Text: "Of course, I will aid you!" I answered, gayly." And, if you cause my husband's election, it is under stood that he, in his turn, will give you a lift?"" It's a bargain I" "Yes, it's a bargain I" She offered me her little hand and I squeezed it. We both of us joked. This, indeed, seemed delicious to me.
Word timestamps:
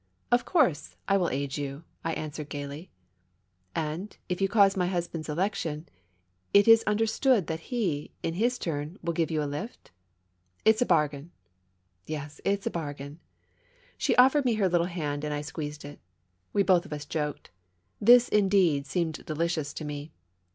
"Of 0.31 0.45
course, 0.45 0.95
I 1.07 1.15
will 1.15 1.29
aid 1.29 1.57
you!" 1.57 1.83
I 2.03 2.13
answered, 2.13 2.49
gayly." 2.49 2.89
And, 3.85 4.17
if 4.29 4.41
you 4.41 4.47
cause 4.47 4.75
my 4.75 4.87
husband's 4.87 5.29
election, 5.29 5.87
it 6.55 6.67
is 6.67 6.83
under 6.87 7.05
stood 7.05 7.45
that 7.45 7.59
he, 7.69 8.09
in 8.23 8.33
his 8.33 8.57
turn, 8.57 8.97
will 9.03 9.13
give 9.13 9.29
you 9.29 9.43
a 9.43 9.45
lift?"" 9.53 9.91
It's 10.65 10.81
a 10.81 10.87
bargain 10.87 11.29
I" 11.29 11.37
"Yes, 12.13 12.41
it's 12.43 12.65
a 12.65 12.71
bargain 12.71 13.19
I" 13.21 13.45
She 13.99 14.15
offered 14.15 14.43
me 14.43 14.55
her 14.55 14.67
little 14.67 14.87
hand 14.87 15.23
and 15.23 15.35
I 15.35 15.41
squeezed 15.41 15.85
it. 15.85 15.99
We 16.51 16.63
both 16.63 16.87
of 16.87 16.93
us 16.93 17.05
joked. 17.05 17.51
This, 17.99 18.27
indeed, 18.27 18.87
seemed 18.87 19.23
delicious 19.27 19.71
to 19.75 19.85
me. 19.85 20.11